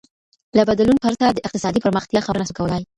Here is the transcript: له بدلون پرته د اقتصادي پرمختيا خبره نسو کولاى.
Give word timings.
له 0.57 0.63
بدلون 0.69 0.97
پرته 1.03 1.25
د 1.31 1.37
اقتصادي 1.47 1.79
پرمختيا 1.85 2.21
خبره 2.25 2.41
نسو 2.41 2.57
کولاى. 2.59 2.83